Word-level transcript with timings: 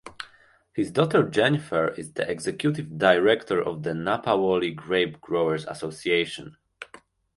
His 0.73 0.89
daughter 0.89 1.29
Jennifer 1.29 1.89
is 1.89 2.13
the 2.13 2.27
executive 2.27 2.97
director 2.97 3.61
of 3.61 3.83
the 3.83 3.93
Napa 3.93 4.35
Valley 4.35 4.71
Grape 4.71 5.21
Growers 5.21 5.67
Association. 5.67 6.57